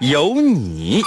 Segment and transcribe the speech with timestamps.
[0.00, 1.02] 有你。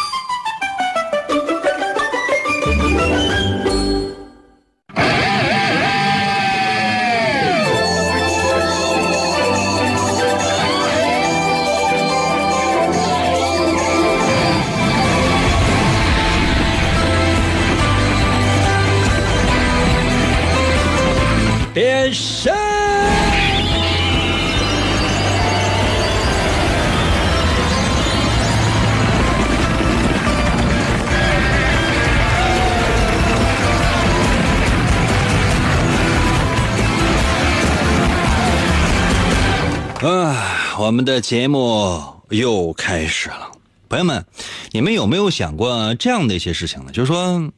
[40.81, 43.51] 我们的节目又开始了，
[43.87, 44.25] 朋友们，
[44.71, 46.91] 你们有没有想过这样的一些事情呢？
[46.91, 47.51] 就是说，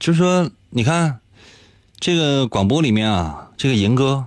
[0.00, 1.20] 就是说，你看
[2.00, 4.24] 这个广播里面啊，这个银哥，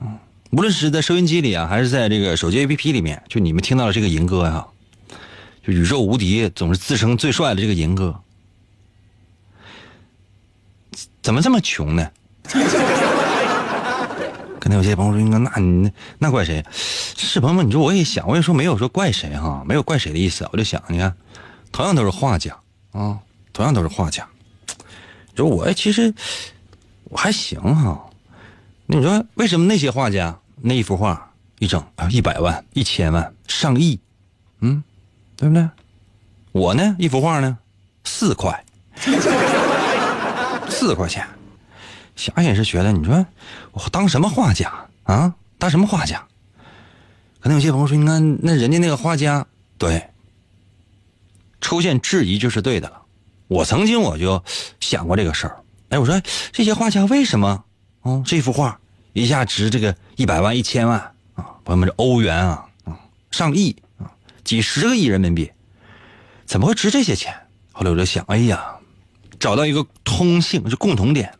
[0.00, 0.16] 嗯，
[0.52, 4.64] 无论是在收音机里啊，还是在这个手机 APP 里面，就你们听到了这个银哥呀，
[5.66, 8.14] 就宇宙无敌，总是自称最帅的这个银哥，
[11.20, 12.08] 怎么这么穷呢？
[14.64, 20.48] 可能有些朋友说：“那那你那怪谁？”是朋友们，你说我也想，我也说没有说怪谁哈，没有怪谁的意思。
[20.52, 21.14] 我就想，你看，
[21.70, 22.56] 同样都是画家
[22.92, 23.18] 啊，
[23.52, 24.26] 同样都是画家。
[25.32, 26.14] 你说我其实
[27.10, 28.06] 我还行哈。
[28.86, 34.00] 那你说为什么那些画家那一幅画一整啊一百万、一千万、上亿，
[34.60, 34.82] 嗯，
[35.36, 35.68] 对不对？
[36.52, 37.58] 我呢一幅画呢
[38.04, 38.64] 四块，
[40.70, 41.28] 四块钱。
[42.16, 43.26] 想也是觉得，你说
[43.72, 44.72] 我当什么画家
[45.04, 45.34] 啊？
[45.58, 46.24] 当什么画家？
[47.40, 50.10] 可能有些朋友说，你看那人家那个画家，对，
[51.60, 53.02] 出现质疑就是对的了。
[53.48, 54.42] 我曾经我就
[54.80, 55.56] 想过这个事儿，
[55.90, 56.20] 哎，我说
[56.52, 57.64] 这些画家为什么，
[58.02, 58.78] 哦，这幅画
[59.12, 60.98] 一下值这个一百万、一千万
[61.34, 61.44] 啊？
[61.64, 62.98] 朋友们，这欧元啊，啊，
[63.30, 64.10] 上亿啊，
[64.42, 65.50] 几十个亿人民币，
[66.46, 67.34] 怎么会值这些钱？
[67.72, 68.76] 后来我就想，哎呀，
[69.38, 71.32] 找到一个通性，就共同点。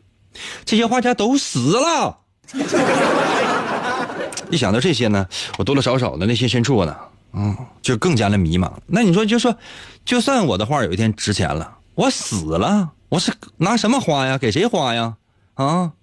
[0.65, 2.17] 这些画家都死了。
[4.51, 5.25] 一想到这些呢，
[5.57, 6.95] 我多多少少的内心深处呢，
[7.33, 8.71] 嗯，就更加的迷茫。
[8.85, 9.57] 那你说，就说，
[10.05, 14.37] 就算我的画有一天值钱了，我死了，我是拿什么花呀？
[14.37, 15.15] 给谁花呀？
[15.55, 15.93] 啊，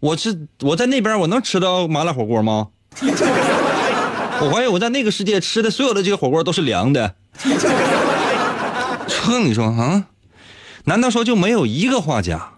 [0.00, 2.68] 我是我在那边，我能吃到麻辣火锅吗？
[4.40, 7.14] 我怀疑我在那个世界吃的所有的这个火锅都是凉的。
[9.08, 10.06] 这你说啊？
[10.84, 12.50] 难道说就没有一个画家？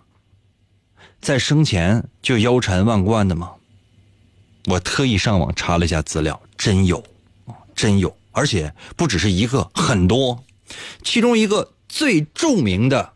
[1.24, 3.52] 在生前就腰缠万贯的吗？
[4.66, 7.02] 我特意上网查了一下资料，真有，
[7.74, 10.44] 真有，而且不只是一个，很多。
[11.02, 13.14] 其中一个最著名的，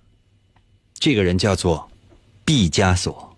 [0.95, 1.91] 这个人叫做
[2.47, 3.37] 毕加索。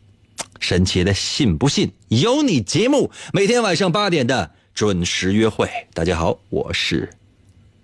[0.60, 1.90] 神奇的，信不信？
[2.06, 5.68] 有你节目每天晚上八点的准时约会。
[5.94, 7.10] 大家好，我是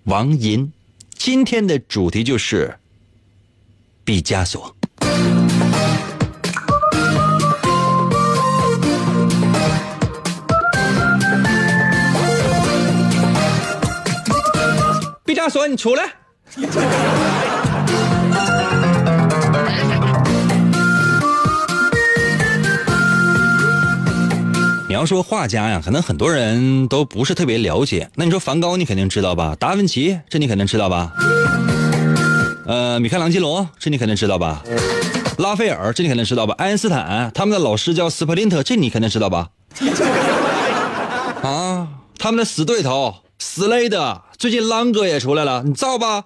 [0.05, 0.71] 王银，
[1.17, 2.79] 今天的主题就是
[4.05, 4.76] 毕加索。
[15.37, 16.03] 亚索，你出来！
[24.87, 28.09] 你要说画家呀，可能很多人都不是特别了解。
[28.15, 29.55] 那你说梵高，你肯定知道吧？
[29.59, 31.11] 达芬奇，这你肯定知道吧？
[32.65, 34.63] 呃，米开朗基罗，这你肯定知道吧？
[35.37, 36.55] 拉斐尔，这你肯定知道吧？
[36.57, 39.49] 爱因斯坦，他们的老师叫斯普林特，这你肯定知道吧？
[41.43, 41.87] 啊，
[42.17, 43.13] 他们的死对头。
[43.39, 46.23] 死雷的，最近狼哥也出来了，你造吧。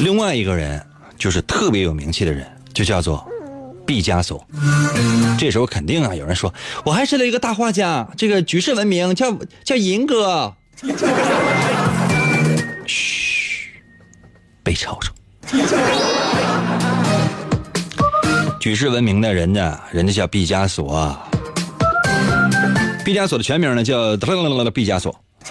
[0.00, 0.84] 另外一个人
[1.18, 3.24] 就是特别有名气的人，就叫做
[3.86, 4.44] 毕加索。
[5.38, 6.52] 这时候肯定啊，有人说
[6.84, 10.54] 我还知道一个大画家，这个举世闻名，叫叫银哥。
[12.86, 13.70] 嘘，
[14.62, 15.12] 被吵吵。
[18.58, 21.16] 举世闻名的人呢，人家叫毕加索。
[23.04, 24.16] 毕加索的全名呢叫
[24.70, 25.14] 毕加索。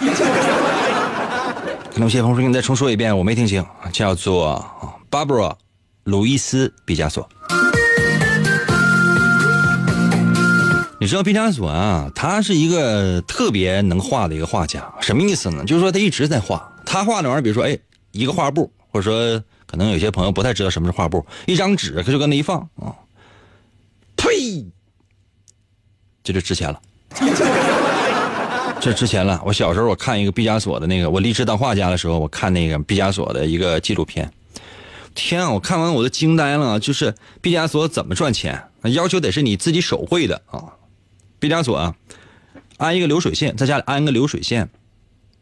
[1.94, 4.64] 那么谢鹏说：“你再重说一遍，我没听清。”叫做
[5.10, 5.50] 巴布罗·
[6.04, 7.28] 路易斯·毕加索。
[10.98, 15.64] 你知道毕加索啊，他是一个特别能画的一个画家，什么意思呢？
[15.64, 17.76] 就是说他一直在画，他画那玩意儿，比如说，哎，
[18.12, 22.94] 一个画布，或者说，可能有些朋友不太知道什么是画布，一张纸，他就搁那一放啊，
[24.16, 24.64] 呸，
[26.22, 26.80] 这就值钱了，
[28.80, 29.40] 这之前了。
[29.44, 34.32] 我小时候我看一个毕加索的那个，我立志当画家的时候，我看那个毕加索的一个纪录片，
[35.14, 40.64] 天啊，我看完我都惊呆了，就是毕加索怎么赚钱，要求得是你自己手绘的啊。
[41.38, 41.94] 毕加索啊，
[42.78, 44.70] 安一个流水线，在家里安个流水线，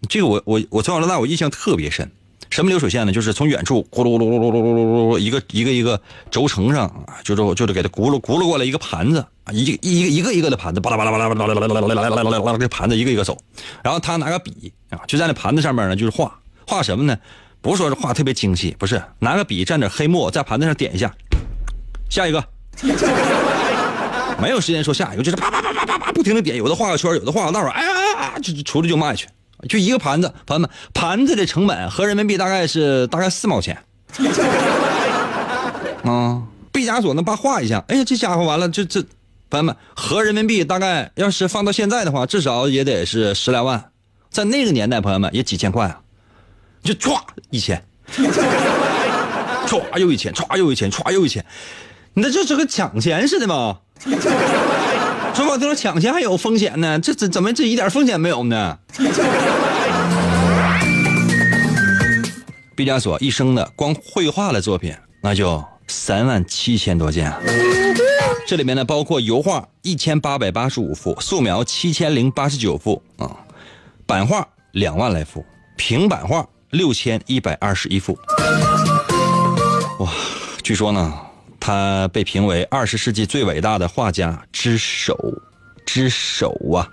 [0.09, 2.11] 这个我我我从小到大我印象特别深。
[2.51, 3.13] 什么流水线呢？
[3.13, 6.01] 就是从远处咕噜噜噜噜噜噜噜一个一个一个
[6.31, 13.37] 轴承上啊，就是就是给它咕噜咕噜过来一个盘子啊，一一个一个一个的盘子，巴拉巴拉巴拉巴拉巴拉巴拉巴拉巴拉巴拉，这盘子一个一个走，
[13.83, 17.17] 然后他拿个笔啊，就在那盘子上面呢，就是画画什么呢？
[17.61, 21.13] 不是说是画特别精细，不是拿个笔蘸点黑墨在盘子上点一下，
[22.09, 22.43] 下一个，
[24.41, 29.27] 没有时间说下一个，就是啪啪啪啪啪啪不停的点，有的画个圈，有的画个道，哎哎哎，就出来就卖去。
[29.69, 33.77] 就一个盘子，朋友们，盘子的成本合人民币大概是大概四毛钱。
[36.05, 39.03] 啊， 毕加索那把画一下，哎呀，这家伙完了，这这，
[39.51, 43.91] 朋友们，合人民币大概要是放到现在的话，至少也得是十来万，
[44.31, 46.01] 在那个年代，朋友们也几千块啊，
[46.85, 47.19] 就唰
[47.51, 47.85] 一千，
[49.67, 51.45] 唰又一千，唰又一千，唰又一千，
[52.15, 53.79] 你这就是个抢钱似的吗？
[55.39, 58.77] 说不好听说抢钱还有风险呢，这怎怎么这一点风险没有呢？
[62.75, 64.93] 毕加索一生的光绘画的作品
[65.23, 67.33] 那就三万七千多件，
[68.49, 73.31] 这里面呢包括油画一千八百八十五幅，素描七千零八十九幅啊，
[74.07, 75.47] 版画两万来幅，
[75.77, 78.19] 平板画六千一百二十一幅。
[80.01, 80.11] 哇，
[80.65, 81.28] 据说呢。
[81.61, 85.17] 他被评为二十世纪最伟大的画家之首，
[85.85, 86.89] 之首啊！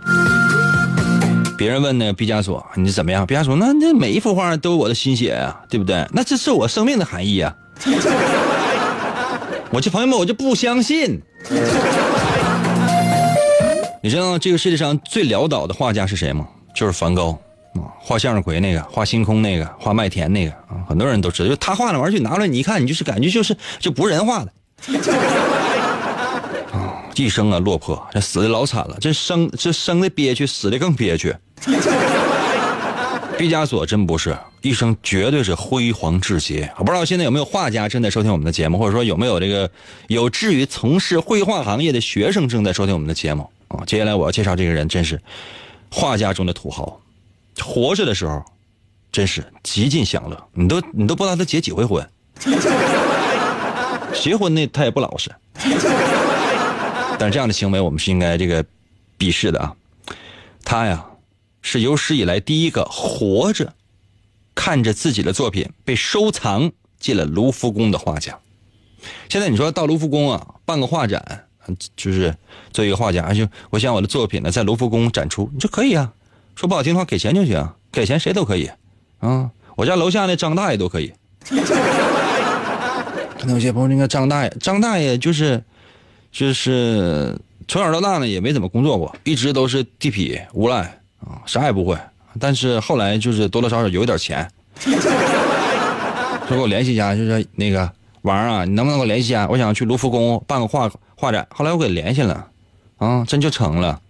[1.57, 3.25] 别人问呢，毕加索你怎么样？
[3.25, 6.05] 毕加索那那每一幅画都有我的心血啊，对不对？
[6.11, 7.55] 那这是我生命的含义啊！
[9.71, 11.21] 我这朋友们，我就不相信。
[14.03, 16.47] 你知道这个世界上最潦倒的画家是谁吗？
[16.75, 17.37] 就是梵高，
[17.99, 21.49] 画向日葵那个，画星空那个，画麦田那个啊，很多人都知道。
[21.49, 24.51] 就他画那玩意儿，就拿出来你一看，你就是感觉就是就不是人画的。
[26.71, 28.97] 啊，一生啊落魄，这死的老惨了。
[28.99, 31.35] 这生 这生的憋屈，死的更憋屈。
[33.37, 36.65] 毕加索真不是一生绝对是辉煌至极。
[36.77, 39.69] 我不知道现在有没有画家正在收听我们的节目，或者说有没有这个
[40.07, 43.83] 有志于从事绘画行业的学生正在收听我们的节目啊？
[43.85, 45.21] 接下来我要介绍这个人，真是
[45.91, 47.01] 画家中的土豪。
[47.61, 48.41] 活着的时候，
[49.11, 50.47] 真是极尽享乐。
[50.53, 52.07] 你都你都不知道他结几回婚。
[54.21, 55.33] 结婚呢，他也不老实，
[57.19, 58.63] 但是这样的行为我们是应该这个
[59.17, 59.75] 鄙视的啊。
[60.63, 61.05] 他呀，
[61.61, 63.73] 是有史以来第一个活着
[64.55, 68.39] 看着自己的作品被收藏进了卢浮宫的画家。
[69.29, 71.45] 现在你说到卢浮宫啊，办个画展，
[71.95, 72.35] 就是
[72.71, 76.11] 作为一个画家，就我想我的作品呢在卢浮宫展出，你说可以啊。
[76.55, 78.71] 说不好听的话，给钱就行，给钱谁都可以
[79.19, 79.51] 啊。
[79.75, 81.13] 我家楼下那张大爷都可以。
[83.45, 85.63] 可能有些朋友那个张大爷，张大爷就是，
[86.31, 87.37] 就是
[87.67, 90.79] 从小到大呢也没怎么工作过，一直都是地痞无赖
[91.19, 91.95] 啊，啥也不会。
[92.39, 94.97] 但是后来就是多多少少有一点钱，说
[96.49, 97.87] 给我联系一下，就是那个
[98.23, 99.47] 王啊，你能不能给我联系一下？
[99.47, 101.45] 我想去卢浮宫办个画画展。
[101.51, 102.47] 后来我给联系了，
[102.97, 104.01] 啊，真就成了。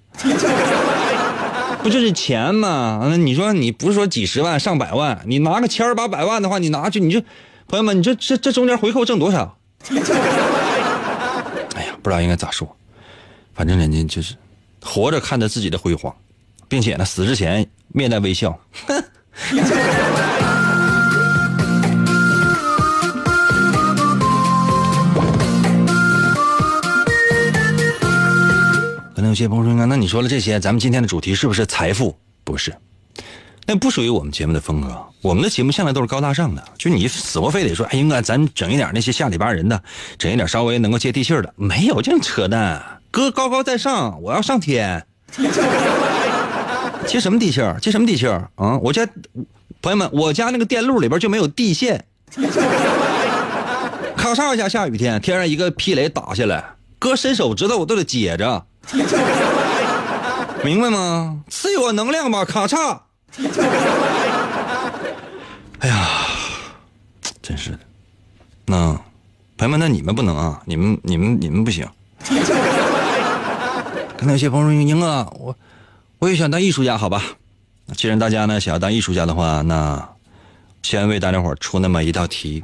[1.83, 3.05] 不就是钱吗？
[3.09, 7.21] 那你说你不是说几十万上百万，你拿个千八百万的话，你拿去你就。
[7.75, 9.57] 朋友们，你这这这中间回扣挣多少？
[11.75, 12.73] 哎呀，不知道应该咋说，
[13.53, 14.33] 反正人家就是
[14.81, 16.15] 活着看着自己的辉煌，
[16.69, 18.57] 并且呢，死之前面带微笑。
[29.13, 32.17] 可能有些朋友说：“那你说了这些，咱们今天的主题是不是财富？
[32.45, 32.73] 不是。”
[33.67, 36.63] 那不属于我们节目的风格，我们的节目向来都是高大上的。
[36.77, 39.81] 就你死活非得说，哎，应该咱整一点那些下里巴人的，
[40.19, 42.79] 整一点稍微能够接地气的，没有这扯淡。
[43.09, 45.03] 哥高高在上，我要上天，
[47.07, 47.79] 接什么地气儿？
[47.79, 48.77] 接什么地气儿啊？
[48.77, 49.07] 我家
[49.81, 52.05] 朋友们，我家那个电路里边就没有地线，
[54.15, 56.63] 咔嚓一下下雨天，天上一个霹雷打下来，
[56.99, 58.63] 哥伸手指头我都得接着，
[60.63, 61.41] 明白吗？
[61.49, 62.99] 赐予我能量吧，咔嚓。
[65.79, 66.07] 哎呀，
[67.41, 67.79] 真是的，
[68.65, 68.93] 那
[69.57, 71.87] 朋友们，那你们不能啊，你们、你们、你们不行。
[74.17, 75.55] 可能有些朋友说：“英哥，我
[76.19, 77.21] 我也想当艺术家，好吧？
[77.95, 80.09] 既然大家呢想要当艺术家的话，那
[80.81, 82.63] 先为大家伙出那么一道题。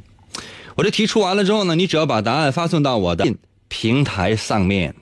[0.75, 3.25] 我这题出完了之后呢，你只要把答案发送到我的
[3.67, 4.95] 平台上面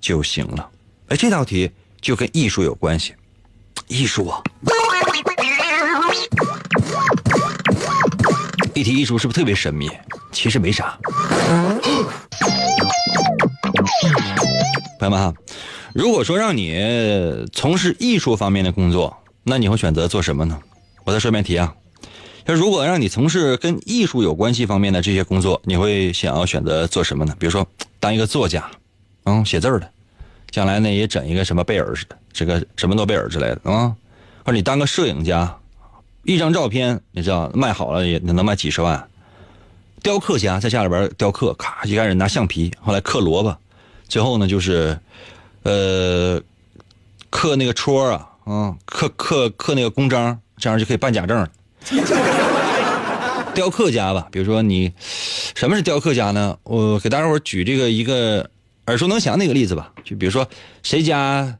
[0.00, 0.68] 就行了。
[1.08, 3.14] 哎，这道题就跟艺术有关系，
[3.88, 4.42] 艺术啊！
[8.74, 9.90] 一提艺术是不是特别神秘？
[10.30, 10.98] 其实没啥。
[14.98, 15.34] 朋友们哈，
[15.92, 20.58] 如果说让你从事艺术方面的工作，那你会选择做什么呢？
[21.04, 21.74] 我再说一遍题啊，
[22.46, 27.34] 就如果让你从事跟艺术有关系方面的这些工作，你会想要选择做什么呢？
[27.38, 27.66] 比如说
[27.98, 28.64] 当一个作家，
[29.24, 29.90] 嗯，写字儿的，
[30.50, 33.94] 将来呢也整一个什么贝尔似的，这个什么诺贝尔之类的啊，
[34.44, 35.58] 或者你当个摄影家，
[36.24, 39.08] 一张照片你知道卖好了也能卖几十万。
[40.02, 43.56] 雕刻家在家里边雕刻，咔，一开始拿橡皮，后来刻萝卜，
[44.08, 44.98] 最后呢就是，
[45.62, 46.40] 呃，
[47.30, 51.48] 刻那个戳啊，啊，刻刻刻那个公章，这样就可以办假证。
[53.54, 54.92] 雕刻家吧，比如说你，
[55.54, 56.58] 什么是雕刻家呢？
[56.64, 58.48] 我给大家伙举这个一个
[58.86, 60.48] 耳熟能详的一个例子吧，就比如说
[60.82, 61.58] 谁家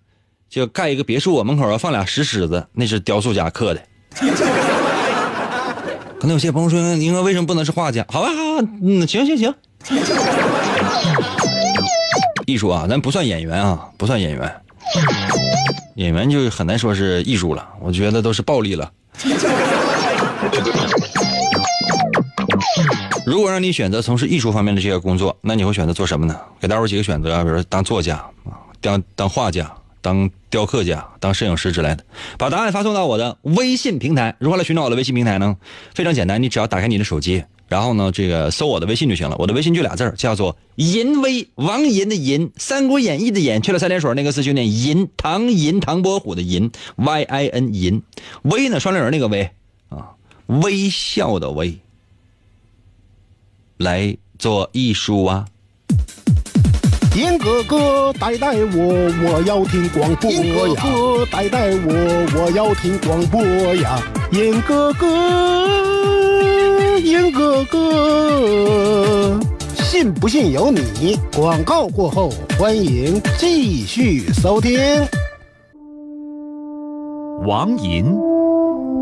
[0.49, 3.83] 就盖一个别墅，门口要放俩石狮子，那是雕塑家刻的。
[6.19, 8.35] 可能有些朋友说：“您说为什么不能是画家？”好吧，好，
[8.83, 9.52] 嗯，行行行。
[12.47, 14.52] 艺术啊，咱不算演员啊，不算演员。
[15.97, 18.90] 演员就很难说是艺术了，我觉得都是暴力了。
[23.26, 26.37] 如果让你选择从事艺术方面的这些工作，那你会选择做什么呢？
[26.61, 29.69] 给大伙几个选择，比如说当作家啊，当当画家。
[30.02, 32.04] 当雕刻家、当摄影师之类的，
[32.37, 34.37] 把答案发送到我的微信平台。
[34.38, 35.56] 如何来寻找我的微信平台呢？
[35.94, 39.37] 非常简单，你只要打开你的手机，然后呢，这个搜我的微信就行了。
[39.38, 48.02] 我的微信就俩字叫做“银威”，王银的银，《三国演义》的演，去了三点水那个字就念银，唐银，唐伯虎的银，Y I N 银，
[48.42, 49.49] 威呢双立人那个威
[49.88, 50.11] 啊，
[50.47, 51.78] 微笑的微，
[53.76, 55.47] 来做艺术啊。
[57.14, 60.38] 银哥哥带带我，我要听广播呀！
[60.40, 61.92] 银哥哥带带我，
[62.40, 63.42] 我要听广播
[63.75, 64.00] 呀！
[64.33, 65.07] 银哥哥，
[66.99, 69.38] 银哥哥，
[69.75, 71.19] 信不信由你。
[71.37, 74.81] 广告过后，欢迎继续收听。
[77.47, 78.07] 王银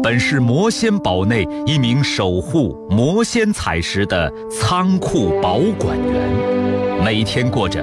[0.03, 6.29] 本是魔仙堡内一名守护魔仙彩石的仓库保管员。
[7.03, 7.83] 每天过着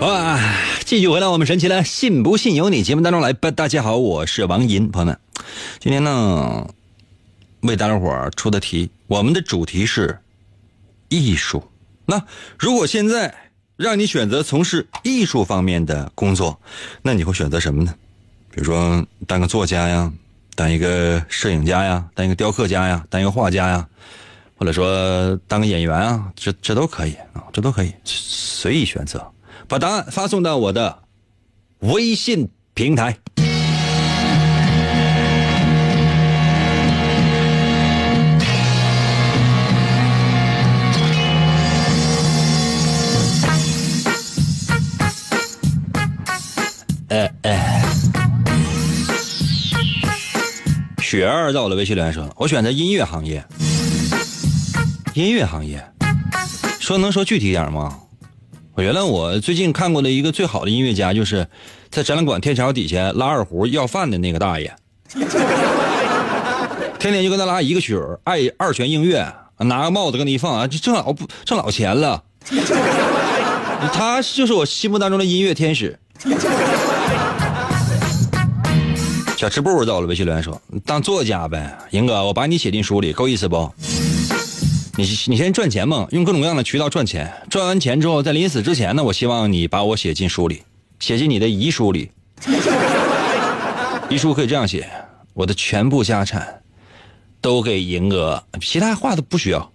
[0.00, 0.40] 哇！
[0.86, 3.34] 继续回到我们神奇的“信不信由你”节目当中来。
[3.34, 5.20] 大家好，我是王银，朋友们，
[5.78, 6.66] 今天呢
[7.60, 10.18] 为大家伙出的题，我们的主题是
[11.10, 11.62] 艺术。
[12.06, 12.22] 那
[12.58, 13.34] 如果现在
[13.76, 16.58] 让你选择从事艺术方面的工作，
[17.02, 17.94] 那你会选择什么呢？
[18.50, 20.10] 比如说当个作家呀，
[20.54, 23.86] 当一个摄影家呀，当一个雕刻家呀，当一个画家呀，
[24.56, 29.30] 或者说当个演员啊，这这都可以啊，这都可以随意选择。
[29.70, 31.04] 把答案发送到我的
[31.78, 33.16] 微信平台。
[47.10, 47.84] 哎哎，
[50.98, 53.44] 雪儿在我的微信留言说：“我选择音乐行业。”
[55.14, 55.88] 音乐行业，
[56.80, 58.00] 说能说具体点吗？
[58.82, 61.46] 原来我最近看过的一个最好的音乐家，就是
[61.90, 64.74] 在展览馆天桥底下拉二胡要饭的那个大爷，
[66.98, 69.26] 天天就跟他拉一个曲儿，爱二泉映月，
[69.58, 72.22] 拿个帽子跟他一放啊，就挣老不挣老钱了。
[73.92, 75.98] 他就是我心目当中的音乐天使。
[79.36, 83.72] 小吃部到了，微信留言说：“当作家呗，英哥，我把你写进书里，够意思不？
[85.00, 90.62] 你你先赚钱嘛，用各种各样的渠道赚钱，赚完钱之后，在临死之前呢，我希望你把我写进书里，
[90.98, 92.10] 写进你的遗书里。
[94.10, 94.86] 遗书可以这样写：
[95.32, 96.60] 我的全部家产
[97.40, 99.72] 都给银哥，其他话都不需要。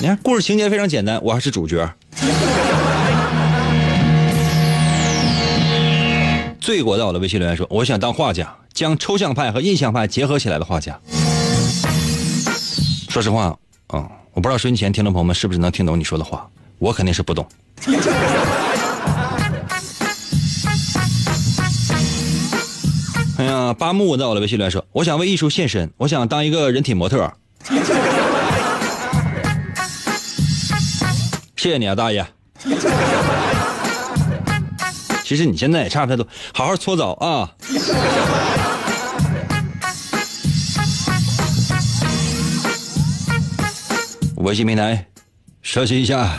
[0.00, 1.88] 你看，故事情节非常简单，我还是主角。”
[6.60, 10.98] 罪过到了，微信留言说：“我想当画家，将抽象派和印象派结合起来的画家。”
[13.08, 13.56] 说实话，
[13.92, 16.48] 嗯，我不知道收音前听众朋友们是不是能听懂你说的话，
[16.78, 17.46] 我肯定是不懂。
[23.38, 27.32] 哎呀，八木在我的，微信留言说：“我想为艺术献身，我想当一个人体模特。
[31.56, 32.26] ”谢谢你啊，大爷。
[35.24, 37.50] 其实你现在也差不太多，好好搓澡啊！
[44.38, 45.04] 微信平台，
[45.62, 46.38] 设计一下。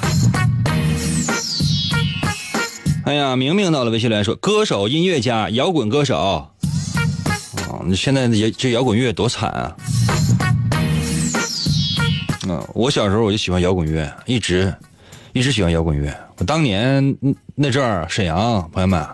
[3.03, 6.15] 哎呀，明明到了微信来说，歌手、音乐家、摇滚歌手。
[7.67, 9.75] 哦，你现在也这摇滚乐多惨啊！
[12.47, 14.73] 嗯，我小时候我就喜欢摇滚乐，一直
[15.33, 16.15] 一直喜欢摇滚乐。
[16.37, 17.17] 我当年
[17.55, 19.05] 那阵儿沈阳，朋友们，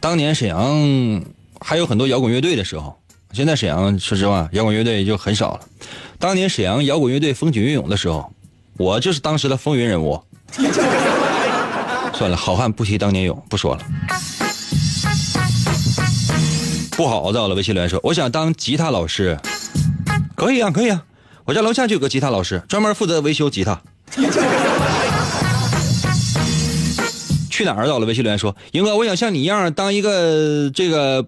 [0.00, 1.24] 当年沈阳
[1.60, 2.98] 还有很多摇滚乐队的时候，
[3.32, 5.60] 现在沈阳说实话，摇滚乐队就很少了。
[6.18, 8.30] 当年沈阳摇滚乐队风起云涌的时候，
[8.76, 10.22] 我就是当时的风云人物。
[12.14, 13.82] 算了，好汉不提当年勇，不说了。
[16.90, 19.38] 不好，到了微信留言说，我想当吉他老师，
[20.36, 21.02] 可以啊，可以啊，
[21.46, 23.80] 我家楼下就有个吉他老师，专门负责维修吉他。
[27.50, 28.06] 去哪儿到了？
[28.06, 31.26] 微信留言说：“英哥，我想像你一样当一个这个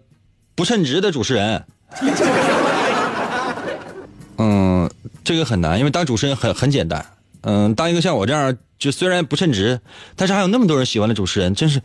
[0.55, 1.65] 不称职的主持人。”
[4.39, 4.91] 嗯，
[5.23, 7.05] 这个很难，因为当主持人很很简单。
[7.43, 9.81] 嗯，当一个像我这样就虽然不称职，
[10.17, 11.81] 但是还有那么多人喜欢的主持人，真是，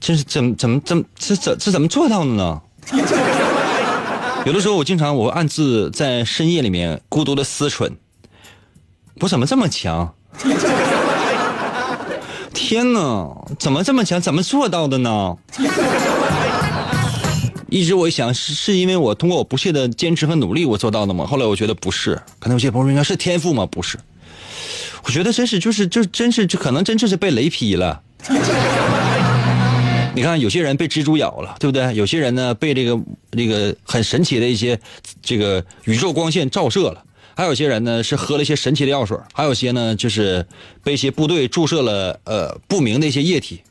[0.00, 2.62] 真是怎么怎么怎么这怎这怎么做到的呢？
[4.44, 7.92] 有的时候我经常我暗自在深夜里面孤独的思忖，
[9.20, 10.14] 我怎么这么强？
[12.54, 14.20] 天哪，怎么这么强？
[14.20, 15.36] 怎么做到的呢？
[17.72, 21.24] 一直我一想是是因为我通过我不懈的坚持和努力我做到的吗？
[21.24, 23.64] 后来我觉得不是，可能有些朋友应该是天赋吗？
[23.64, 23.98] 不是，
[25.04, 27.98] 我觉得真是就是就真是就可能真就是被雷劈了。
[30.14, 31.94] 你看有些人被蜘蛛咬了，对不对？
[31.94, 34.78] 有些人呢被这个这个很神奇的一些
[35.22, 37.02] 这个宇宙光线照射了。
[37.34, 40.46] 还有些人呢是喝了一些神奇的药水，还有些呢就是
[40.84, 43.62] 被一些部队注射了呃不明的一些液体，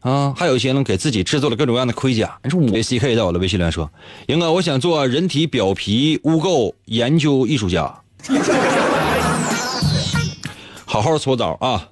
[0.00, 2.38] 啊，还有一些呢给自己制作了各种各样的盔甲。
[2.44, 3.90] 你说我 C K 在我的微信留言说，
[4.26, 7.92] 英哥，我想做人体表皮污垢研究艺术家，
[10.86, 11.88] 好好搓澡啊。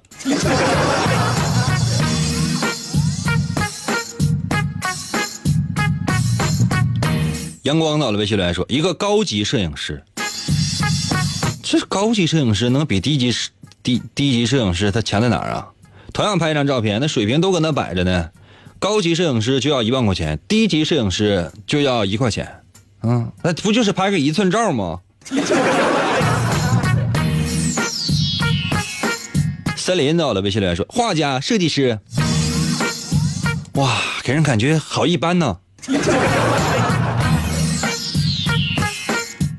[7.63, 10.01] 阳光到了微信留言说，一个高级摄影师。
[11.61, 13.33] 这高级摄影师能比低级
[13.83, 15.67] 低低级摄影师他强在哪儿啊？
[16.13, 18.29] 同样拍一张照片，那水平都搁那摆着呢。
[18.79, 22.47] 高级摄影师就要一万块钱，低级摄影师就要一块钱。
[23.03, 24.99] 嗯，那不就是拍个一寸照吗？
[29.75, 31.99] 森林到了，微信留言说：画家、设计师。
[33.73, 35.57] 哇，给人感觉好一般呢。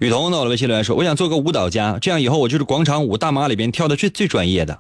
[0.01, 4.79] 雨桐到了微信留言说：“我想做个舞蹈家，这样以后我就是广场舞大妈里边跳的最最专业的。”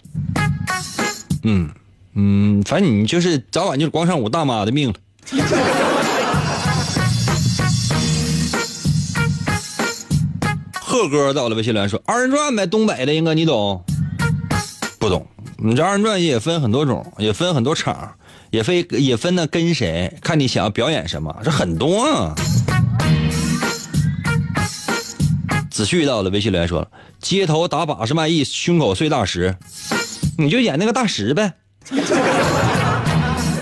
[1.42, 1.70] 嗯
[2.14, 4.94] 嗯，反正你就是早晚就是广场舞大妈的命了。
[10.80, 13.84] 贺哥到了微信留言说：“二人转呗，东北的，应该你懂。”
[14.98, 15.24] 不懂，
[15.58, 18.14] 你这二人转也分很多种，也分很多场，
[18.50, 22.34] 也分也分呢跟谁，看你想要表演什么，这很多啊。
[25.70, 26.88] 子旭到了，微信留言说了
[27.22, 29.54] ：“街头打把式卖艺，胸口碎大石，
[30.40, 31.54] 你就演那个大石呗。”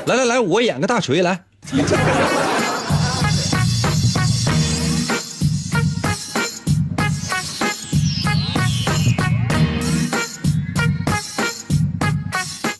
[0.04, 1.42] 来来来，我演个大锤来。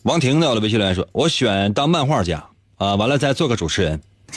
[0.03, 2.45] 王婷在我的，微信留言说：“我选当漫画家
[2.77, 3.99] 啊，完了再做个主持人。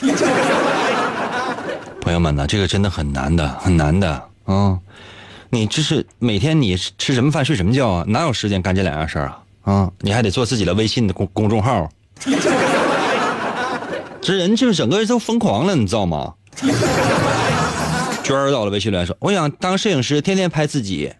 [2.00, 4.10] 朋友们呢，这个真的很难的，很难的
[4.46, 4.78] 啊。
[5.50, 8.04] 你这是每天你吃什么饭睡什么觉啊？
[8.08, 9.42] 哪有时间干这两样事儿啊？
[9.62, 12.30] 啊，你还得做自己的微信的公公众号，这
[14.20, 16.34] 这人就是整个人都疯狂了，你知道吗？
[18.22, 21.12] 娟儿到了微信留言说：“我想当摄影师，天天拍自己。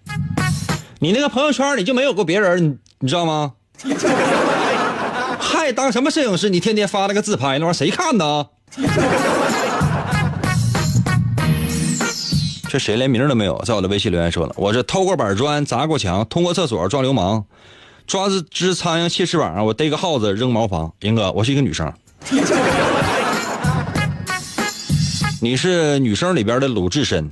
[1.00, 3.53] 你那个朋友圈里就没有过别人，你你知道吗？
[5.40, 6.48] 还当什么摄影师？
[6.50, 8.46] 你天天发那个自拍，那玩意儿谁看呢？
[12.68, 13.61] 这谁连名都没有？
[13.64, 17.44] 在我的微信留言说了，我这偷过板砖，砸过墙，通过厕所撞流氓，
[18.11, 20.92] 抓只只苍蝇切翅膀，我逮个耗子扔茅房。
[20.99, 21.92] 英哥，我是一个女生。
[25.40, 27.31] ”你是女生里边的鲁智深。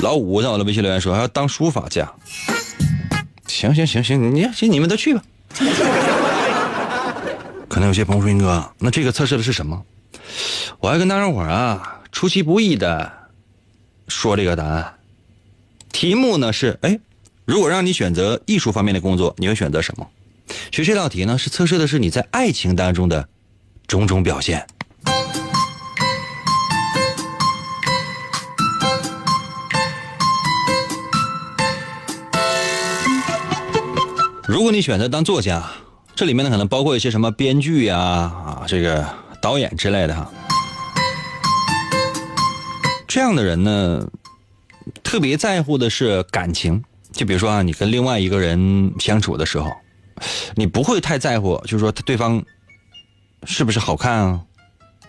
[0.00, 2.10] 老五在我的微信留言说还要当书法家。
[3.46, 5.22] 行行行行，你行你们都去吧。
[7.68, 9.84] 可能有些朋友说，英哥，那这个测试的是什么？
[10.78, 13.12] 我还跟大家伙啊出其不意的
[14.08, 14.94] 说这个答案。
[15.92, 16.98] 题目呢是，哎，
[17.50, 20.06] 如果让你选择艺术方面的工作，你会选择什么？
[20.70, 23.28] 其实这道题呢，是测试的是你在爱情当中的
[23.88, 24.64] 种种表现。
[34.46, 35.68] 如果你选择当作家，
[36.14, 39.04] 这里面呢可能包括一些什么编剧呀、啊这个
[39.42, 40.30] 导演之类的哈。
[43.08, 44.06] 这样的人呢，
[45.02, 46.84] 特别在乎的是感情。
[47.12, 49.70] 就比如说啊，你跟另外一个人相处的时候。
[50.54, 52.44] 你不会太在乎，就是说对方
[53.44, 54.40] 是不是好看啊，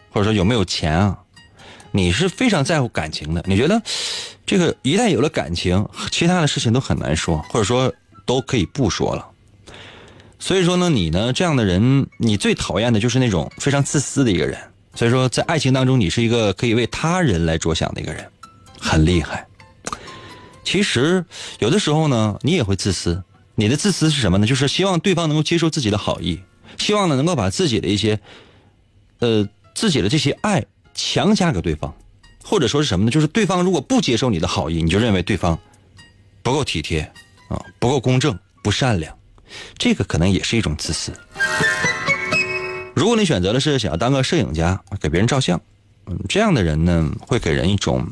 [0.09, 1.19] 或者说有没有钱啊？
[1.91, 3.43] 你是非常在乎感情的。
[3.45, 3.81] 你觉得
[4.45, 7.93] 这个一旦有了感情，其他的事情都很难说，或者说
[8.25, 9.27] 都可以不说了。
[10.39, 14.57] 所以说呢，你呢这样的人，你最讨厌的就是那种非常自私的一个人。
[14.95, 18.25] 所以说，在爱情当中，你是一个可以为他人来着想的一个人，
[18.79, 19.45] 很厉害。
[20.63, 21.25] 其实
[21.59, 23.23] 有的时候呢，你也会自私。
[23.55, 24.47] 你的自私是什么呢？
[24.47, 26.41] 就是希望对方能够接受自己的好意，
[26.77, 28.19] 希望呢能够把自己的一些，
[29.19, 31.93] 呃，自己的这些爱强加给对方，
[32.43, 33.11] 或者说是什么呢？
[33.11, 35.59] 就是对方如果不接受你的好意，你就认为对方
[36.41, 37.01] 不够体贴
[37.49, 39.15] 啊，不够公正，不善良，
[39.77, 41.13] 这个可能也是一种自私。
[42.95, 45.61] 如果你选择的是想要当个摄影家，给别人照相，
[46.07, 48.07] 嗯，这样的人呢，会给人一种，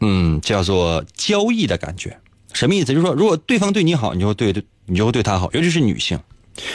[0.00, 2.18] 嗯，叫做交易的感觉。
[2.52, 2.86] 什么意思？
[2.86, 6.18] 就是说，如果对方对你好，你就会对对，你就会对他好，尤其是女性。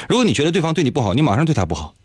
[0.07, 1.95] 如果你觉得对方对你不好，你马上对他不好，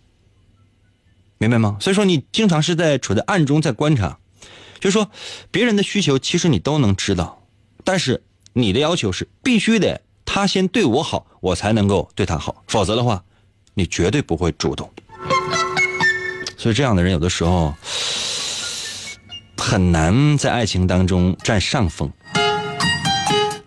[1.37, 1.77] 明白吗？
[1.81, 4.19] 所以说，你经常是在处在暗中在观察，
[4.81, 5.11] 就是说，
[5.51, 7.43] 别人的需求其实你都能知道，
[7.85, 8.23] 但是
[8.55, 13.23] 你的要求是必须得他先对我好，我才能够对他好，否则的话，
[13.75, 14.91] 你绝对不会主动。
[16.57, 17.75] 所以这样的人有的时候
[19.57, 22.11] 很难在爱情当中占上风。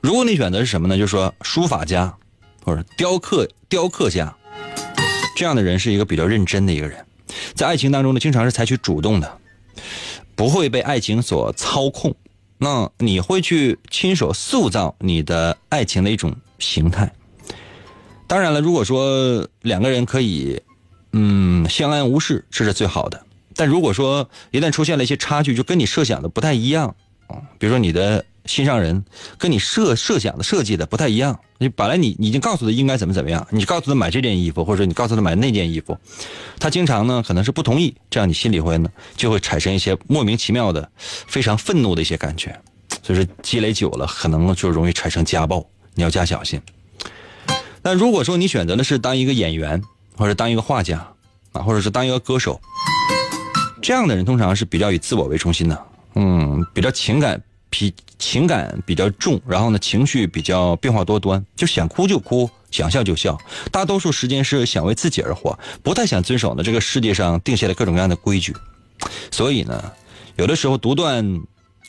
[0.02, 0.98] 如果你选择是什么呢？
[0.98, 2.14] 就是说书法家，
[2.64, 4.34] 或者雕刻雕刻家，
[5.36, 7.06] 这样的人是一个比较认真的一个人，
[7.54, 9.38] 在爱情当中呢，经常是采取主动的，
[10.36, 12.16] 不会被爱情所操控。
[12.58, 17.14] 那你会去亲手塑造你的爱情的一种形态。
[18.28, 20.62] 当然了，如果说两个人可以，
[21.14, 23.26] 嗯，相安无事，这是最好的。
[23.60, 26.96] 但如果说一旦出现了一些差距，就跟你设想的不太一样，
[27.28, 28.24] 啊，比如说你的。
[28.46, 29.06] 心上人
[29.38, 35.96] 跟你设设想的设计的不太一样，你本来你已经告诉他应该怎么怎么样，你告诉他买这件衣服，或者你告诉他买那件衣服，
[36.58, 40.90] 他经常呢可能是不同意，这样你心里会呢就会产生一些莫名其妙的、
[41.28, 42.60] 非常愤怒的一些感觉，
[43.04, 46.60] 所以说积累久了，可能就容易产生家暴，你要加小心。
[47.84, 49.80] 但如果说你选择的是当一个演员，
[50.18, 51.06] 或者当一个画家
[51.52, 52.60] 啊，或者是当一个歌手，
[53.90, 57.42] 这样的人通常是比较以自我为中心的，嗯，比较情感。
[57.72, 63.36] 脾情感比较重，然后呢，情绪比较变化多端，就想哭就哭，想笑就笑，
[63.72, 68.56] 大多数时间是想为自己而活，不太想遵守呢这个世界上定下的各种各样的规矩，
[69.32, 69.92] 所以呢，
[70.36, 71.42] 有的时候独断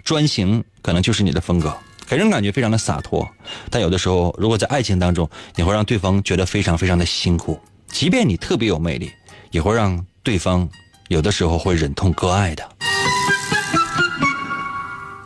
[0.02, 1.74] 专行可能就是你的风格，
[2.06, 3.28] 给人感觉非常的洒脱，
[3.70, 9.10] 但有的时候如果在爱情当中，你会让对方觉得非常非常的辛苦，即便你特别有魅力，
[9.50, 10.68] 也会让对方
[11.10, 12.62] 有的时候会忍痛割爱的。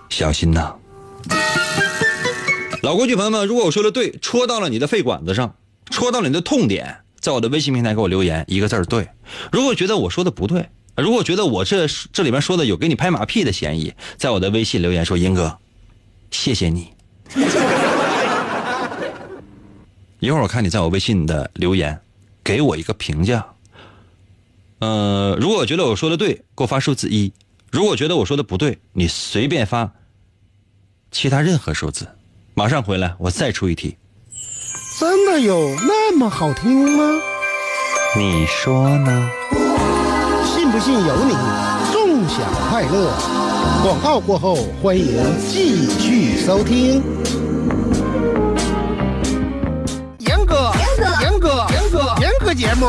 [0.08, 0.72] 小心呐，
[2.82, 5.56] 老规矩，朋友们，如果我说的对，戳到了你的肺管子上，
[5.90, 9.10] 戳到了你的痛点，在我的微信平台给我留言一个字儿对。
[9.52, 15.58] 如果觉得我说的不对，如果觉得我这这里面说的有给你拍马屁的嫌疑，在我的微信留言说英哥，
[16.30, 16.94] 谢谢你。
[20.18, 22.00] 一会儿我看你在我微信的留言，
[22.42, 23.44] 给我一个评价。
[24.80, 27.32] 呃，如果觉得我说的对，给我发数字一；
[27.70, 29.92] 如果觉得我说的不对，你随便发。
[31.10, 32.08] 其他任何数字，
[32.54, 33.96] 马上回来，我再出一题。
[34.98, 37.20] 真的有那么好听吗？
[38.16, 39.30] 你说呢？
[40.44, 41.34] 信不信由你，
[41.92, 43.12] 纵享快乐。
[43.82, 45.06] 广告过后，欢迎
[45.38, 47.02] 继续收听。
[52.54, 52.86] 节目，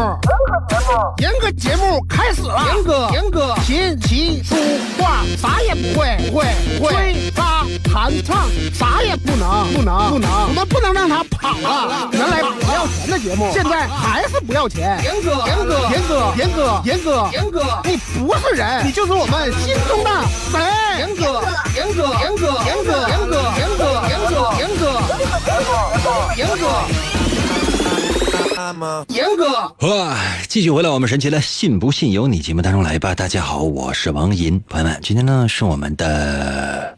[1.17, 1.99] 严哥节目。
[2.07, 2.63] 开始了。
[2.73, 4.55] 严哥，严哥，琴棋书
[4.99, 5.23] 画。
[5.41, 6.45] 啥也不会，不会，
[6.77, 6.93] 不会。
[6.93, 8.47] 吹拉弹唱。
[8.73, 10.29] 啥也不能，不能，不能。
[10.49, 12.07] 我们不能让他跑了。
[12.11, 14.99] 原来不要钱的节目，现在还是不要钱。
[15.03, 20.09] 严哥，严哥，严哥，严哥，严哥，严哥，你不是人，你就是我们心中的
[20.51, 20.61] 神。
[20.99, 21.43] 严哥，
[21.75, 24.85] 严哥，严哥，严哥，严哥，严哥，严哥，严哥，
[25.47, 25.57] 严
[26.03, 27.74] 哥，严哥。
[28.57, 30.17] 哇！
[30.47, 33.13] 继续回来我们神奇的“信不信由你”节目当中来吧。
[33.13, 36.97] 大家好，我是王银，朋友们，今天呢是我们的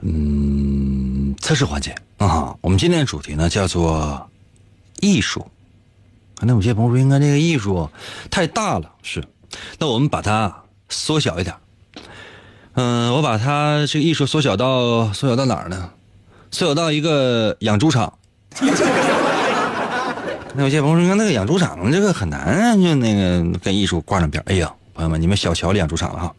[0.00, 2.56] 嗯测试环节啊。
[2.62, 4.26] 我们今天的主题呢叫做
[5.00, 5.46] 艺术。
[6.40, 7.90] 那有些朋友说，应该这个艺术
[8.30, 9.22] 太大了，是。
[9.78, 11.54] 那我们把它缩小一点。
[12.72, 15.90] 嗯，我把它这个艺术缩小到缩小到哪儿呢？
[16.50, 18.14] 缩小到一个养猪场。
[20.54, 24.42] 那有些朋友说，那个养猪场这个很难啊，就那个跟艺术挂上边。
[24.46, 26.34] 哎呀，朋友们，你们小瞧养猪场了哈。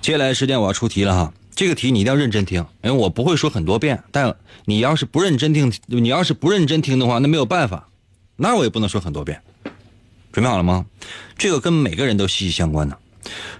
[0.00, 4.02] 接下来时间我要出题了哈，这个题你一定要认真听，因为我不会说很多遍。
[4.12, 7.88] 但你要是不认真听，你要是不认真听的话，那没有办法，
[8.36, 9.42] 那我也不能说很多遍。
[10.32, 10.86] 准备好了吗？
[11.36, 12.96] 这个跟每个人都息息相关的。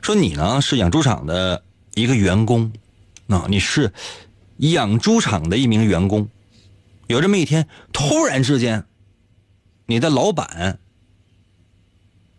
[0.00, 1.62] 说你呢是养猪场的
[1.94, 2.72] 一个员工，
[3.26, 3.92] 啊，你是
[4.56, 6.26] 养猪场的一名员工。
[7.06, 8.84] 有这么一天，突然之间。
[9.90, 10.78] 你的老板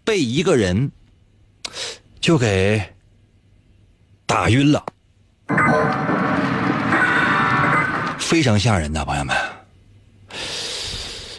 [0.04, 0.92] 被一个人
[2.22, 2.94] 就给
[4.28, 4.86] 打晕了，
[8.20, 9.36] 非常吓人的朋友们。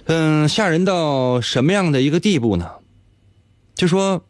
[0.06, 2.68] 嗯，吓人到什么样的一个地步呢？
[3.76, 4.24] 就说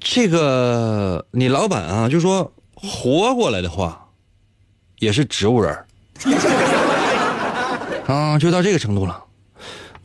[0.00, 4.08] 这个你老板啊，就说活过来的话，
[4.98, 5.86] 也是植物人
[8.08, 9.25] 啊，就到这个程度了。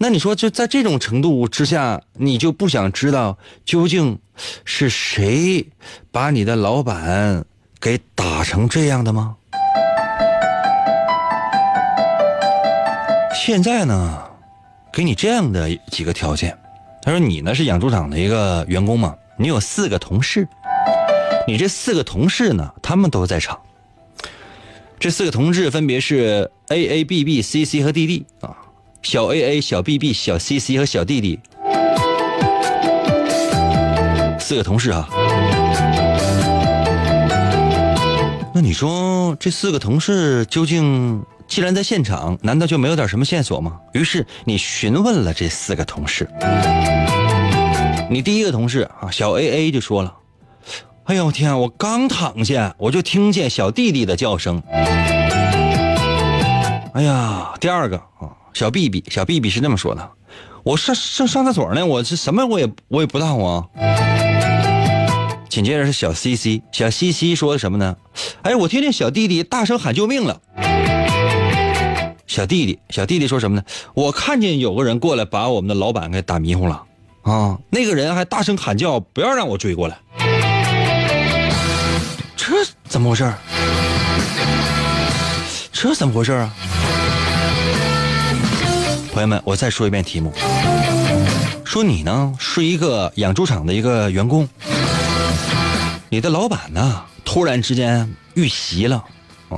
[0.02, 4.18] 那你说，就在这种程度之下，你就不想知道究竟
[4.66, 5.64] 是谁
[6.10, 7.46] 把你的老板
[7.80, 9.36] 给打成这样的吗？
[13.36, 14.24] 现在呢，
[14.92, 16.58] 给你这样的几个条件。
[17.04, 20.48] 他说：“你呢是养猪场的一个员工嘛，你有四个同事，
[21.48, 23.60] 你这四个同事呢，他们都在场。
[25.00, 28.58] 这四个同事分别是 A A B B C C 和 D D 啊。”
[29.04, 31.40] 小 A A、小 B B、小 C C 和小弟弟，
[34.40, 35.10] 四个同事啊。
[38.54, 43.80] 那你说这四个同事究竟既然在现场，难道就没有点什么线索吗？
[43.94, 46.30] 于是你询问了这四个同事。
[48.10, 50.14] 你第一个同事啊，小 A A 就说了
[51.06, 54.62] ：“哎呦天，我刚躺下，我就听见小弟弟的叫声。”
[56.94, 58.30] 哎呀，第二个啊。
[58.54, 60.12] 小 B B，小 B B 是这么说的
[60.64, 63.66] ：“我上上上厕所呢，我是什么我也我也不知道啊。”
[65.50, 67.96] 紧接着是小 C C，小 C C 说的什么呢？
[68.42, 70.40] 哎，我听见小弟弟大声喊救命了。
[72.28, 73.64] 小弟弟，小弟弟说什么呢？
[73.94, 76.82] 我看见有个人过来把我们的老板给打迷糊了
[77.24, 77.58] 啊！
[77.70, 79.98] 那个人还大声喊叫，不要让我追过来。
[82.38, 83.34] 这怎么回事？
[85.74, 86.54] 这怎么回事啊？
[89.12, 90.34] 朋友们，我再说一遍题目：
[91.66, 94.48] 说你呢是一个养猪场的一个员工，
[96.10, 99.04] 你的老板呢突然之间遇袭了，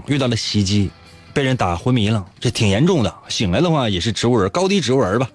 [0.08, 0.90] 遇到了袭击，
[1.34, 3.14] 被人打昏迷了，这挺严重的。
[3.30, 5.30] 醒来的话也是植物人，高低植物人吧。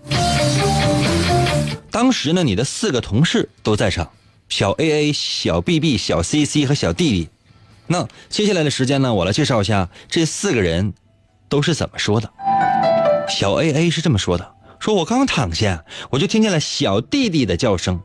[1.92, 4.10] 当时呢，你的四个同事都在场，
[4.48, 7.28] 小 A A、小 B B、小 C C 和小弟弟。
[7.86, 10.92] 那接下来的时间呢，我来介绍一下这四个人
[11.48, 12.28] 都是怎么说的。
[13.28, 18.00] 小 A A 是这么说的：“说我刚躺下，我就听见了小弟弟的叫声。”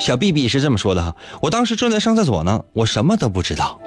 [0.00, 3.78] 小 B B 是这么说的：“哈，我当时正在上厕所呢，我什么都不知道。”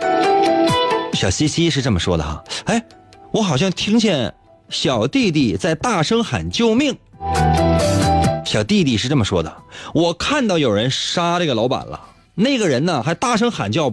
[1.14, 2.84] 小 C C 是这么说的：“哈，哎，
[3.32, 4.34] 我好像听见
[4.70, 6.96] 小弟弟在大声喊救命。”
[8.46, 9.56] 小弟弟是这么说的
[9.96, 12.00] ：“我看到有人杀这个老板了，
[12.36, 13.92] 那个人呢还大声喊叫，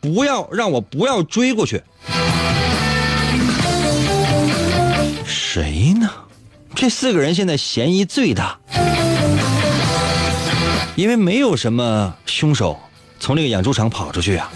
[0.00, 1.82] 不要让我不要追过去。”
[5.54, 6.08] 谁呢？
[6.74, 8.58] 这四个人现在嫌疑最大，
[10.96, 12.80] 因为没有什么凶手
[13.20, 14.50] 从这个养猪场跑出去啊。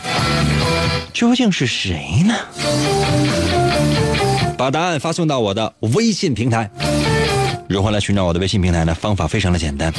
[1.13, 2.35] 究竟是谁呢？
[4.57, 6.71] 把答案发送到我的微信平台，
[7.69, 8.95] 如何来寻找我的微信平台呢？
[8.95, 9.93] 方法非常的简单，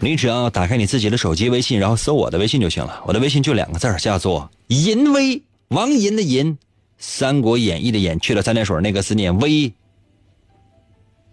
[0.00, 3.00] 你只要打开你自己的手机微信，然后搜我的微信就行了。
[3.06, 6.54] 我的微信就两个字儿，叫做“淫威”，王淫的淫，
[7.00, 9.72] 《三国演义》的演，去了三点水那个字念威，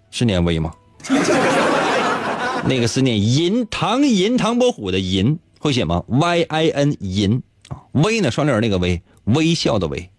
[0.10, 0.74] 是念威吗？
[2.66, 10.10] 那个是念银，唐银，唐伯虎的银，会写吗？Y I N 银啊，微呢双立人那个微，微笑的微。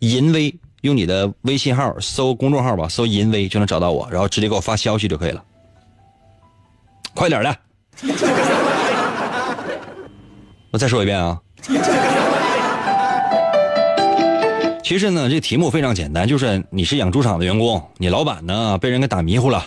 [0.00, 5.44] 银威，用你的微信号搜公众号吧，搜银威就能找到我，然后直接给我发消息就可以了。
[7.14, 7.56] 快点的，
[10.70, 11.40] 我再说一遍啊。
[14.90, 19.64] 其实呢，这题目非常简单，就是你是养猪场的员工，你老板呢被人给打迷糊了。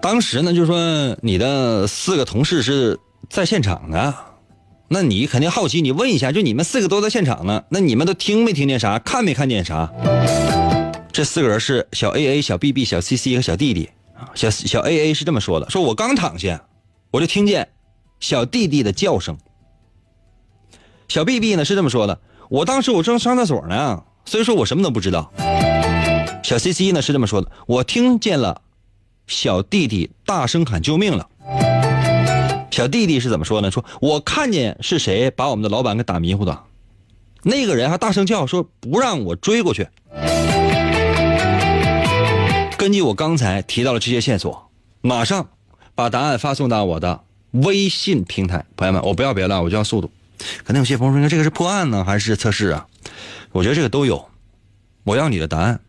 [0.00, 4.14] 当时呢，就说你的四个同事是在现场的，
[4.86, 9.92] 那你肯定好奇，你问一下，就你们四个都在现场呢，那你们都听没听见啥，看没看见啥？
[11.10, 13.90] 这四个人是小 A A、小 B B、小 C C 和小弟弟。
[14.36, 16.62] 小小 A A 是这么说的：说我刚躺下，
[17.10, 17.68] 我就听见
[18.20, 19.36] 小弟弟的叫声。
[21.08, 22.20] 小 B B 呢是这么说的：
[22.52, 25.32] 我当时我正上厕所呢，所以说我什么都不知道。
[26.42, 28.60] 小 C C 呢是这么说的：我听见了。
[29.26, 31.26] 小弟弟大声喊救命了。
[32.70, 33.70] 小弟弟是怎么说呢？
[33.70, 36.62] 说我看见是谁把我们的老板给打迷糊的，
[37.42, 39.88] 那个人还大声叫说不让我追过去。
[42.76, 44.68] 根据我刚才提到的这些线索，
[45.00, 45.48] 马上
[45.94, 48.66] 把答案发送到我的微信平台。
[48.76, 50.10] 朋友们，我不要别的，我就要速度。
[50.64, 52.86] 可能有些朋友说，这个是破案呢，还是测试啊？
[53.52, 54.28] 我觉得这个都有。
[55.04, 55.80] 我要你的答案。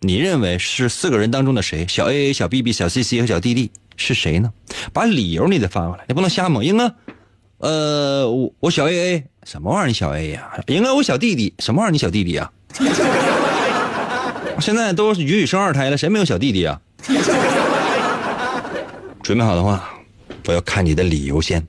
[0.00, 1.86] 你认为是四个人当中的谁？
[1.86, 4.50] 小 A A、小 B B、小 C C 和小 D D 是谁呢？
[4.92, 6.64] 把理由你得发过来，你不能瞎蒙。
[6.64, 6.94] 英哥，
[7.58, 9.86] 呃，我我小 A A 什么玩意儿？
[9.88, 10.50] 你小 A 呀？
[10.68, 11.92] 英哥，我小弟弟什么玩意儿？
[11.92, 12.50] 你小弟弟呀？
[14.60, 16.80] 现在都允许生二胎了，谁没有小弟弟啊？
[19.22, 19.90] 准备好的话，
[20.46, 21.66] 我要看你的理由先。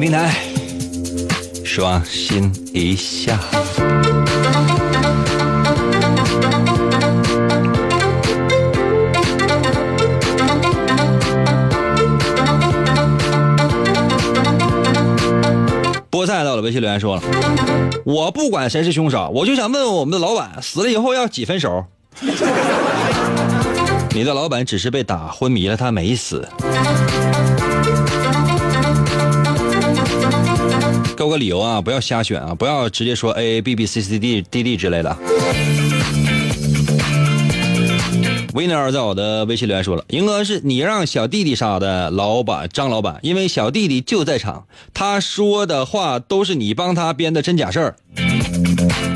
[0.00, 0.32] 平台，
[1.64, 3.38] 刷新一下。
[16.10, 17.22] 菠菜到了，微信留言说了
[18.06, 21.84] ：“我不管谁是凶手，我就想问问我们的老板，死了以后要几分熟？”
[24.14, 26.48] 你的老板只是被打昏迷了，他没死。
[31.18, 31.82] 给我个理由啊！
[31.82, 32.54] 不要瞎选啊！
[32.54, 35.16] 不要直接说 A A B B C C D D D 之类的。
[38.54, 47.96] Winner 在我的微信留言说了：“赢哥是你让小弟弟杀的，老板张老板，因为小弟弟就在场，他说的话都是你帮他编的真假事儿。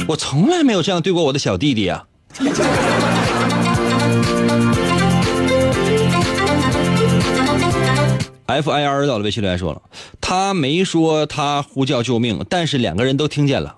[0.08, 2.04] 我从来没有这样对过我的小弟弟啊。”
[8.52, 9.80] F I R 到了微信留言说了，
[10.20, 13.76] 他没说他呼叫救命，但是两个人都听见了。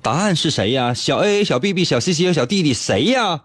[0.00, 0.94] 答案是谁呀？
[0.94, 3.40] 小 A、小 B B、小 C C 和小弟弟谁呀？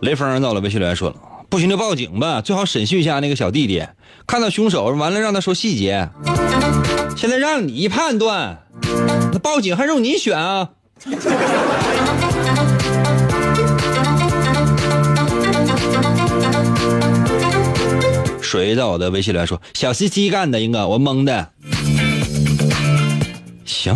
[0.00, 1.16] 雷锋到了微信留言说了，
[1.48, 3.86] 不行就报警吧，最好审讯一下那个小弟弟，
[4.26, 6.08] 看到凶手完了让他说细节。
[7.16, 8.62] 现在让你判断，
[9.32, 10.70] 那报警还用你选啊？
[18.40, 21.50] 水在我的微信里说：“小 C C 干的，英哥，我蒙的。”
[23.64, 23.94] 行。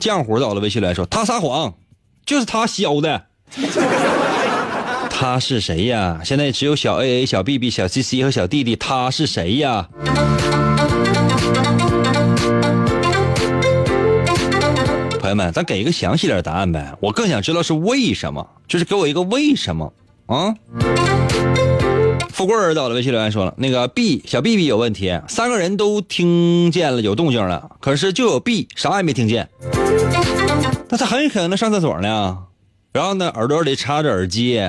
[0.00, 1.74] 浆糊在我的微信里说：“他撒谎，
[2.24, 3.24] 就是他削的。
[5.10, 6.20] ”他是谁呀？
[6.24, 9.88] 现在只有小 A A、小 B B、小 C C 和小弟弟，他是谁呀？
[15.32, 16.94] 友们，咱给一个详细点答案呗。
[17.00, 19.92] 我更想知道是为什么，就是给我一个为什么
[20.26, 20.54] 啊？
[22.30, 29.48] 富贵儿到了微信留言说了，那个 B 小 B B 有问题，三个人都听见了有动静了，可是就有 B 啥也没听见，
[30.88, 32.38] 那他很可能上厕所呢，
[32.92, 34.60] 然后呢耳朵里插着耳机，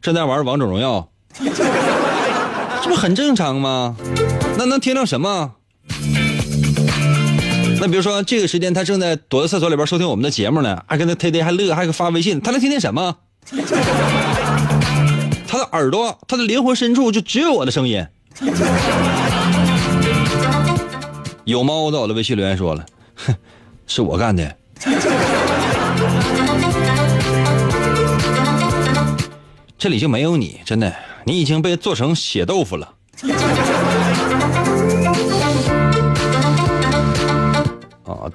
[0.00, 1.08] 正在玩王者荣耀，
[2.82, 3.96] 这不很正常吗？
[4.56, 5.54] 那能听到什么？
[7.80, 13.16] 那比如说这个时间他正在躲在厕所里边收听我们的节目呢，还跟他天天还乐，还给发微信，他能听见什么？
[15.46, 18.04] 他的耳朵，他的灵魂深处就只有我的声音。
[21.44, 23.34] 有猫在我的微信留言说了，哼，
[23.86, 24.56] 是我干的。
[29.78, 30.92] 这里就没有你，真的，
[31.24, 32.94] 你已经被做成血豆腐了。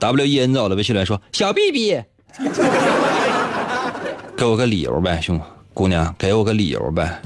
[0.03, 2.01] ，W E N 走了，微信来说小 B B，
[4.35, 5.39] 给我个理由呗，兄
[5.73, 7.21] 姑娘，给我个理由呗。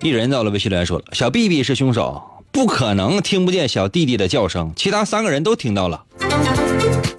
[0.00, 6.02] 一人到了，微信来说了，小 B B 是凶手，不可能听不见小弟弟的叫声，其他三个人都听到了，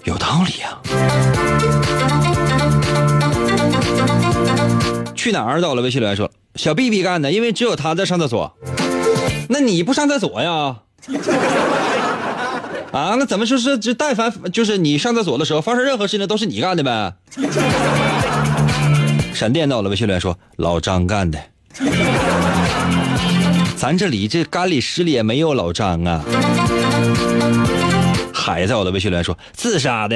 [0.05, 0.79] 有道理呀、
[5.15, 5.83] 去哪儿到了？
[5.83, 8.51] 微信来说，小 B B 干的，因为只有他在上厕所。
[9.47, 10.77] 那你不上厕所呀？
[12.91, 17.13] 啊，那怎么说是就但凡就是你上厕所的时候发生任何事情都是你干的呗？
[19.33, 21.37] 闪电到了，微信来说老张干的。
[23.75, 26.23] 咱这里这干里湿里也没有老张啊。
[28.33, 30.15] 海在我的微信来说自杀的。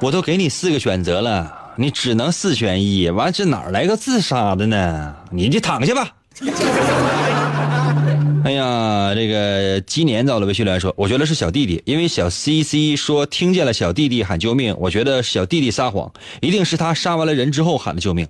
[0.00, 5.14] 我都给你四个选择了，你只能四选一，完这哪来个自杀的呢？
[5.30, 6.08] 你就躺下吧。
[8.42, 16.10] 哎呀，这个鸡年到了，微信来说，我觉得是小弟弟，因为小 C C 说听见了小弟弟喊救命，我觉得小弟弟撒谎，
[16.40, 18.26] 一定是他杀完了人之后喊的救命，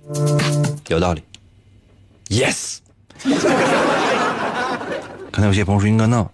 [0.89, 1.23] 有道理。
[2.27, 2.79] Yes。
[5.31, 6.29] 刚才有些朋友说应该闹，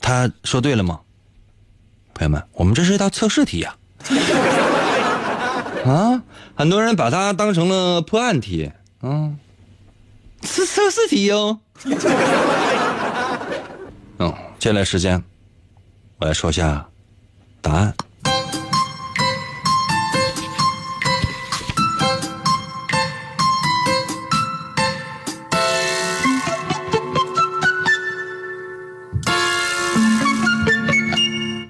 [0.00, 1.00] 他说对了吗？
[2.14, 3.74] 朋友们，我们这是一道测试题呀、
[5.84, 6.22] 啊。
[6.54, 8.70] 很多人把它当成了破案题，
[9.02, 9.38] 嗯，
[10.42, 11.58] 是测试题哟。
[14.18, 15.22] 嗯， 接下来时间，
[16.18, 16.86] 我来说一下
[17.60, 17.94] 答案。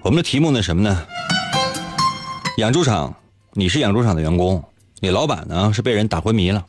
[0.03, 1.07] 我们的题目呢什么呢？
[2.57, 3.15] 养猪场，
[3.53, 4.65] 你是养猪场的员工，
[4.99, 6.67] 你老板呢是被人打昏迷了。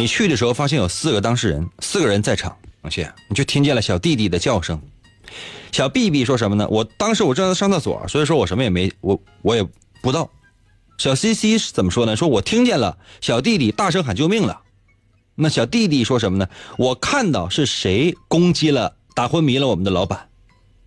[0.00, 4.80] 你去的时候发现有四个当事人，四个人在场，而且你就听见了小弟弟的叫声。
[5.72, 6.66] 小 B B 说什么呢？
[6.70, 10.30] 我当时我正在上厕所，所以说我什么也没，我我也不知道。
[10.96, 12.16] 小 C C 是怎么说呢？
[12.16, 14.62] 说我听见了小弟弟大声喊救命了。
[15.34, 16.48] 那小弟弟说什么呢？
[16.78, 20.30] 我看到是谁攻击了、打昏迷了我们的老板，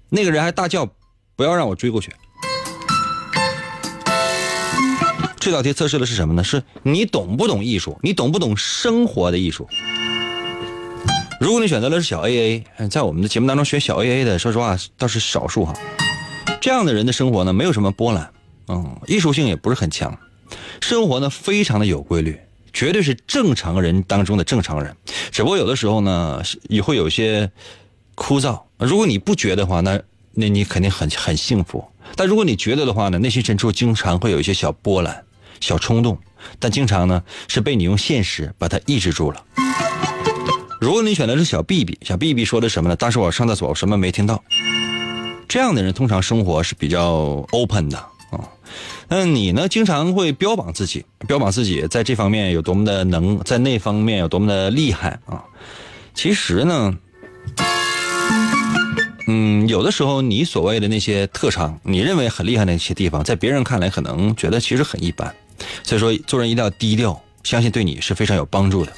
[0.09, 0.89] 那个人还大叫
[1.35, 2.11] 不要让我追过去。
[5.43, 6.41] 这道题测试的是什么呢？
[6.41, 7.99] 是你懂不懂艺术？
[8.01, 9.67] 你懂不懂生活的艺术？
[11.37, 15.73] 如果你选择的是小 AA，在我们的节目当中选小 AA 的，说实话倒是少数哈。
[16.61, 18.31] 这样的人的生活呢，没有什么波澜，
[18.69, 20.17] 嗯，艺术性也不是很强，
[20.79, 22.39] 生活呢非常的有规律，
[22.71, 24.95] 绝对是正常人当中的正常人。
[25.29, 27.51] 只不过有的时候呢，也会有些
[28.15, 28.61] 枯燥。
[28.77, 29.99] 如果你不觉得的话，那
[30.31, 31.83] 那你肯定很很幸福。
[32.15, 35.25] 但如果你觉得的话呢，内心深处经常会有一些小波澜、
[35.63, 36.17] 小冲动，
[36.59, 39.41] 但经常呢是被你用现实把它抑制住了。
[40.81, 42.95] 如果你选的是小 B B，小 B B 说的什么呢？
[42.97, 44.43] 当时我上厕所，我什么没听到。
[45.47, 48.49] 这样的人通常生活是比较 open 的啊。
[49.07, 49.69] 那你呢？
[49.69, 55.41] 经常会标榜自己，标榜自己在这方面有多么的能，在那方面有多么的厉害啊。
[56.13, 56.97] 其实呢，
[59.27, 65.33] 嗯，有的时候你所谓的那些特长，你认为很厉害的那些地方，在别人看来可能觉得其实很一般。
[65.83, 68.93] 所以说，做人一定要低调，相信对你是非常有帮助的。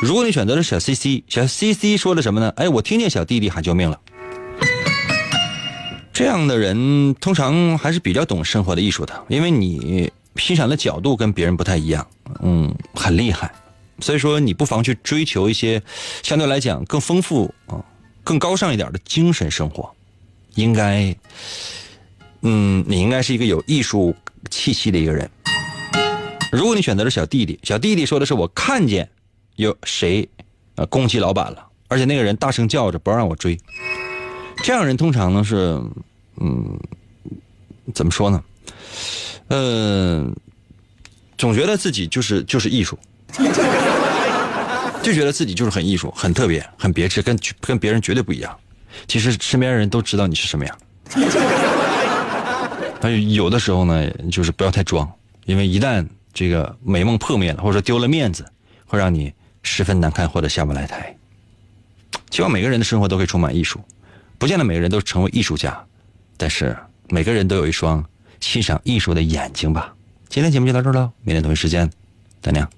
[0.00, 2.52] 如果你选择了小 C C，小 C C 说的什么呢？
[2.56, 3.98] 哎，我听见小弟弟喊救命了。
[6.12, 12.06] 这样的人通常还是比较懂生活的艺术的，因为你欣赏的角度跟别人不太一样，
[12.42, 13.52] 嗯，很厉害。
[14.00, 15.82] 所以说，你不妨去追求一些
[16.22, 17.84] 相对来讲更丰富啊、
[18.22, 19.92] 更高尚一点的精神生活。
[20.54, 21.14] 应该，
[22.42, 24.14] 嗯，你应该是一个有艺术
[24.48, 25.30] 气息的一个人。
[26.50, 29.08] 如果你选择了小弟弟，小弟弟说的是我看见
[29.56, 30.28] 有谁
[30.76, 33.58] 呃攻击老板了，而且那个人大声叫着不让我追。
[34.64, 35.80] 这样人通常呢是，
[36.40, 36.78] 嗯，
[37.94, 38.42] 怎么说呢？
[39.48, 40.26] 呃，
[41.36, 42.98] 总觉得自己就是就是艺术，
[45.02, 48.58] 就觉得自己就是很艺术、很特别、很别致，跟跟别人绝对不一样。
[49.06, 50.78] 其实身边人都知道你是什么样。
[53.00, 55.10] 但是有的时候呢，就是不要太装，
[55.46, 58.44] 因为一旦这个美梦破灭了，或者说丢了面子，
[58.86, 59.32] 会让你
[59.62, 61.16] 十分难堪或者下不来台。
[62.30, 63.80] 希望每个人的生活都可以充满艺术，
[64.36, 65.82] 不见得每个人都成为艺术家，
[66.36, 66.76] 但是
[67.08, 68.04] 每个人都有一双
[68.40, 69.94] 欣赏艺术的眼睛吧。
[70.28, 71.90] 今天节目就到这儿了，明天同一时间，
[72.42, 72.68] 再见。